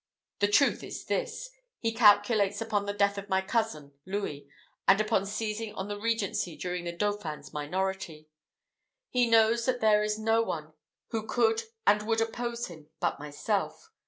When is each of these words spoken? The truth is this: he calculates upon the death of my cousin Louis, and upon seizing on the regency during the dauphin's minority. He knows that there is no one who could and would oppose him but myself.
The 0.39 0.47
truth 0.47 0.83
is 0.83 1.05
this: 1.05 1.51
he 1.77 1.93
calculates 1.93 2.59
upon 2.59 2.87
the 2.87 2.91
death 2.93 3.19
of 3.19 3.29
my 3.29 3.39
cousin 3.39 3.91
Louis, 4.03 4.49
and 4.87 4.99
upon 4.99 5.27
seizing 5.27 5.75
on 5.75 5.89
the 5.89 5.99
regency 5.99 6.57
during 6.57 6.85
the 6.85 6.91
dauphin's 6.91 7.53
minority. 7.53 8.27
He 9.11 9.27
knows 9.29 9.65
that 9.67 9.79
there 9.79 10.01
is 10.01 10.17
no 10.17 10.41
one 10.41 10.73
who 11.09 11.27
could 11.27 11.61
and 11.85 12.01
would 12.07 12.19
oppose 12.19 12.65
him 12.65 12.89
but 12.99 13.19
myself. 13.19 13.91